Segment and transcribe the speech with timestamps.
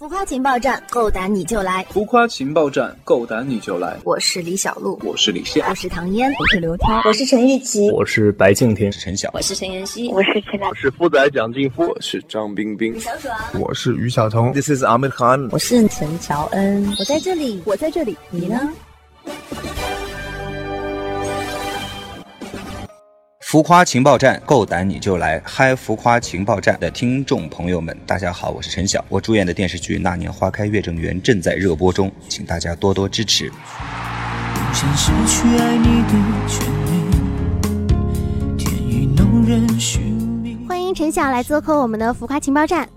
[0.00, 1.84] 浮夸情报站，够胆你就来！
[1.90, 3.98] 浮夸情报站，够胆你就来！
[4.02, 18.72] 我是李小璐，我是李现，我是唐嫣，我是刘涛，我是陈钰琪，我是白敬亭，我是陈晓，我是陈妍希，我是陈我是富仔蒋劲夫，我是张冰冰，小爽，我是于晓彤，This is Ahmed Khan，我是陈乔恩，我在这里，我在这里，你呢？
[23.50, 25.42] 浮夸情报站，够胆你就来！
[25.44, 29.04] 嗨，浮夸情报站的听众朋友们，大家好，我是陈晓。
[29.08, 33.50] 我主演的电视剧《那年花开月正圆》正在热播中，请大家多多支持。
[40.68, 42.88] 欢迎陈晓来做客我们的浮夸情报站。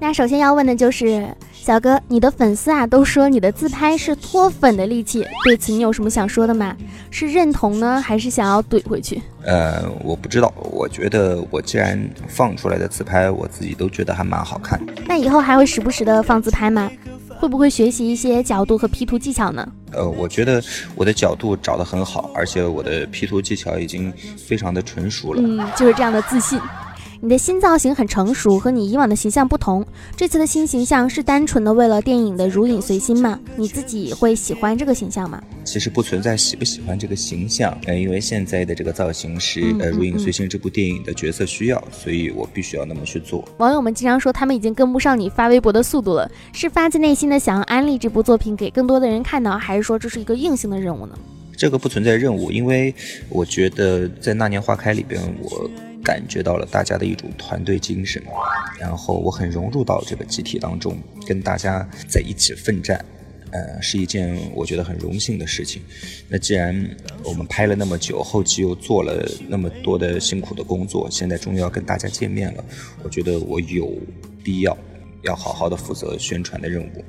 [0.00, 1.32] 那首先要问的就是，
[1.62, 6.74] 小哥，你的粉丝啊都说你的自拍是脱粉的利器，对此你有什么想说的吗？
[7.10, 9.20] 是认同呢，还是想要怼回去？
[9.44, 14.80] 呃，我不知道，我觉得我既然放出来的自拍，我自己都觉得还蛮好看。
[15.06, 16.90] 那以后还会时不时的放自拍吗？
[17.38, 19.66] 会不会学习一些角度和 P 图技巧呢？
[19.92, 20.62] 呃，我觉得
[20.94, 25.42] 我的角度找得很好，而且我的 P 图技巧已经非常的纯熟了。
[25.42, 26.58] 嗯，就是这样的自信。
[27.22, 29.84] 你的新造型很成熟，和你以往的形象不同。
[30.16, 33.38] 这次的新形象是单纯的为了电影的如影随形吗？
[33.56, 35.38] 你自己会喜欢这个形象吗？
[35.62, 43.46] 其实不存在喜不喜欢这个形象，呃，因为现在的这个造型是呃如影随形这部电影的角色需要，所以我必须要那么去做。
[43.58, 51.14] 网友们经常说他们已经跟不上你发微博的速度了，是发自内心的想要安利这部作品给更多的人看到，还是说这是一个硬性的任务呢？
[51.54, 52.94] 这个不存在任务，因为
[53.28, 55.70] 我觉得在那年花开里边我。
[56.02, 58.22] 感觉到了大家的一种团队精神，
[58.78, 63.04] 然后我很融入到这个集体当中，跟大家在一起奋战，
[63.50, 65.82] 呃，是一件我觉得很荣幸的事情。
[66.28, 72.64] 那既然我们拍了那么久，后期又做了那么多的辛苦的工作，现在终于要跟大家见面了，
[73.02, 73.92] 我觉得我有
[74.42, 74.76] 必要
[75.22, 77.04] 要好好的负责宣传的任务。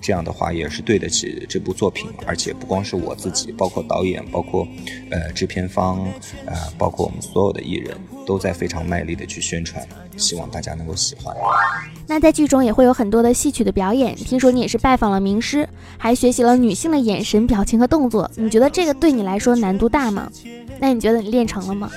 [0.00, 4.66] 这样的话也是对得起这部作品，而且不光是我自己，包括导演，包括
[5.10, 6.06] 呃制片方，
[6.46, 7.96] 呃，包括我们所有的艺人，
[8.26, 9.86] 都在非常卖力的去宣传，
[10.16, 11.34] 希望大家能够喜欢。
[12.06, 20.30] 那在剧中也会有很多的戏曲的表演，听说你也是拜访了名师，还学习了女性的眼神、表情和动作，你觉得这个对你来说难度大吗？
[20.78, 21.90] 那你觉得你练成了吗？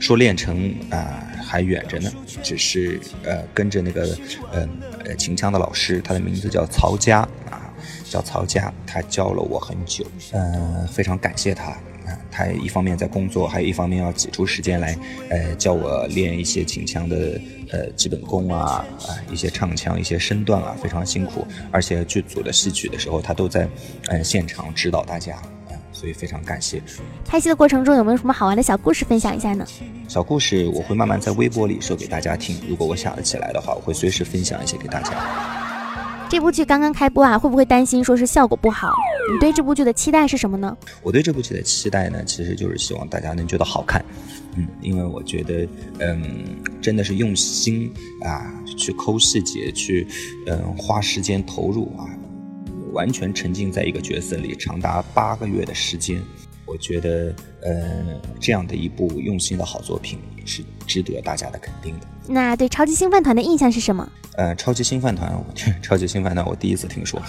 [0.00, 1.28] 说练成啊。
[1.52, 2.10] 还远着呢，
[2.42, 4.16] 只是呃跟着那个
[4.50, 4.66] 呃
[5.04, 7.18] 呃秦腔的老师，他的名字叫曹佳
[7.50, 7.70] 啊，
[8.08, 10.02] 叫曹佳，他教了我很久，
[10.32, 12.18] 嗯，非常感谢他啊。
[12.30, 14.96] 他一方面在工作，还有一方面要挤出时间来，
[15.28, 17.38] 呃，教我练一些秦腔的
[17.70, 21.46] 呃基本功啊啊，一些唱腔、一些身段啊，非常辛苦。
[21.70, 23.68] 而且剧组的戏曲的时候，他都在
[24.08, 25.36] 呃现场指导大家。
[26.02, 26.82] 所以非常感谢。
[27.24, 29.64] 拍戏的过程中有没有什么好玩的小故事分享一下呢？
[30.08, 32.56] 小故事我会慢慢在微博里说给大家听。
[32.68, 35.12] 如果我想得起来的话，我会随时分享一些给大家。
[36.28, 38.92] 这部剧刚刚开播啊，会不会担心说是效果不好？
[39.32, 40.76] 你对这部剧的期待是什么呢？
[41.02, 44.04] 我对这部剧的期待呢，其实就是希望大家能觉得好看。
[44.56, 45.68] 嗯，因为我觉得，
[46.00, 47.92] 嗯，真的是用心
[48.22, 50.04] 啊，去抠细节，去
[50.48, 52.02] 嗯花时间投入啊。
[52.92, 56.22] 完全沉浸在一个角色里，长达八个月的时间，
[56.64, 62.06] 我觉得，呃，这样的一部用心的好作品是值得大家的肯定的。
[62.28, 64.08] 那对超级星饭团的印象是什么？
[64.36, 65.30] 呃，超级星饭团，
[65.82, 67.20] 超级星饭团，我第一次听说，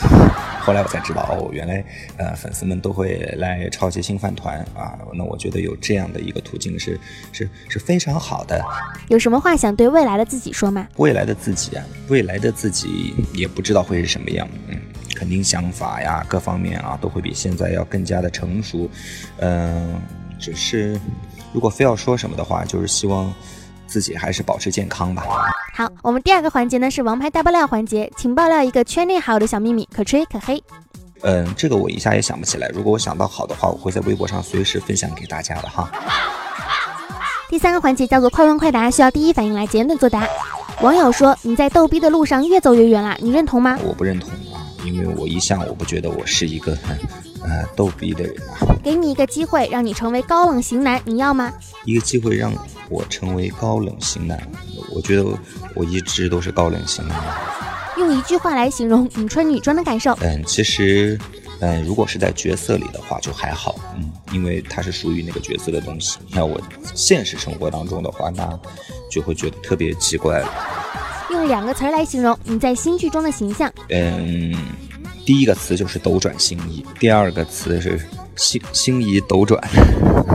[0.62, 1.84] 后来我才知道，哦，原来，
[2.18, 4.98] 呃，粉丝们都会来超级星饭团啊。
[5.14, 6.98] 那我觉得有这样的一个途径是
[7.34, 8.64] 是是非常好的。
[9.10, 10.88] 有什么话想对未来的自己说吗？
[10.96, 14.80] 未来的自己啊，未来的自己也不知道会是什么样，嗯。
[15.16, 18.90] 肯定想法呀，各方面啊，都会比现在要更加的成熟。
[19.38, 20.02] 嗯，
[20.40, 21.00] 只是
[21.54, 23.32] 如果非要说什么的话，就是希望
[23.88, 25.24] 自己还是保持健康吧。
[25.74, 30.62] 好，我们第二个环节呢是王牌大爆料环节，请爆料一个圈内好的小秘密，可吹可黑。
[31.22, 32.68] 嗯，这个我一下也想不起来。
[32.70, 35.90] 如果我想到好的话，我会在微博上随时分享给大家的哈。
[37.50, 40.28] 第三个环节叫做快问快答，需要第一反应来简短作答。
[40.82, 43.78] 网友说你在逗逼的路上越走越远了，你认同吗？
[43.84, 44.66] 我不认同啊。
[44.84, 46.98] 因为我一向我不觉得我是一个很
[47.44, 48.76] 呃逗逼的人啊。
[48.84, 51.54] 给你一个机会，让你成为高冷型男，你要吗？
[51.86, 52.54] 一个机会让
[52.90, 54.42] 我成为高冷型男，
[54.94, 55.26] 我觉得
[55.74, 57.18] 我一直都是高冷型男。
[57.98, 60.14] 用一句话来形容你穿女装的感受？
[60.22, 61.18] 嗯，其实，
[61.60, 66.18] 嗯，如果是在角色里的话就还好，嗯，因为它是属于那个角色的东西。
[66.32, 66.60] 那我
[66.96, 68.60] 现实生活当中的话，那
[69.12, 70.50] 就会觉得特别奇怪了。
[71.30, 73.72] 用两个词来形容你在新剧中的形象。
[73.90, 74.56] 嗯，
[75.26, 78.00] 第一个词就是斗转星移，第二个词是
[78.36, 79.62] 星星移斗转。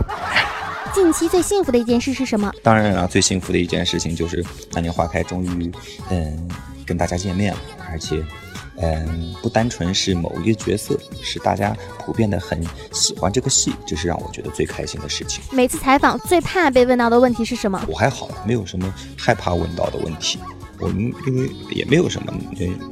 [0.93, 2.51] 近期最幸福的一件事是什么？
[2.63, 5.71] 当然了，最幸福的一件事情就是那年花开终于
[6.09, 6.49] 嗯
[6.85, 7.59] 跟大家见面了，
[7.89, 8.23] 而且
[8.77, 15.43] 嗯，不单纯是某一个角色，是大家普遍的很喜欢这个戏，这是让我觉得最开心的事情。
[15.51, 17.79] 每次采访最怕被问到的问题是什么？
[17.87, 20.39] 我还好，没有什么害怕问到的问题。
[20.79, 22.33] 我们因为也没有什么，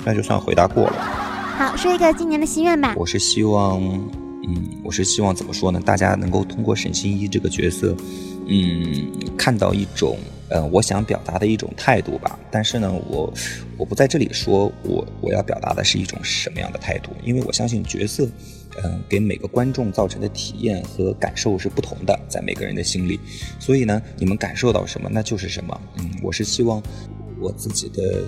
[0.03, 1.26] 那就算回答过了。
[1.57, 2.93] 好，说一个今年的心愿吧。
[2.95, 5.81] 我是希望，嗯，我是希望怎么说呢？
[5.83, 7.97] 大家能够通过沈星一这个角色，
[8.45, 10.19] 嗯，看到一种。
[10.49, 13.33] 呃，我想表达的一种态度吧，但是呢，我
[13.75, 18.29] 我不在这里说我我要表达的是一种什么样的态度，因为我相信角色，
[18.83, 23.19] 嗯，给每个观众造成的体验和感受是不同的，在每个人的心里，
[23.59, 25.81] 所以呢，你们感受到什么，那就是什么。
[25.97, 26.81] 嗯，我是希望
[27.41, 28.23] 我自己的，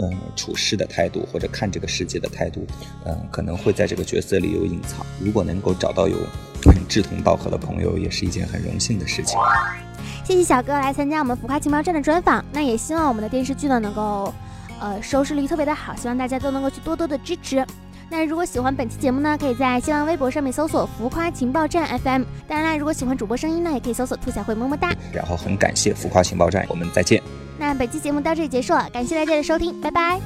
[0.00, 2.66] 嗯，处事的态度或者看这个世界的态度，
[3.04, 5.04] 嗯，可能会在这个角色里有隐藏。
[5.18, 6.16] 如果能够找到有
[6.88, 9.38] 志同道合的朋友，也是一件很荣幸的事情。
[10.24, 14.32] 谢谢小哥来参加我们浮夸情报站的专访，那也希望我们的电视剧呢能够，
[14.80, 17.66] 呃，收视率特别的好，希望大家都能够去多多的支持。
[18.08, 22.22] 那如果喜欢本期节目呢，可以在新浪微博上面搜索“浮夸情报站 FM”。
[22.48, 24.92] 当然啦，如果喜欢主播声音呢，也可以搜索“兔小慧么么哒”。
[25.14, 27.22] 然后很感谢浮夸情报站，我们再见。
[27.60, 30.18] 那本期节目到这里结束了，感谢大家的收听，拜拜。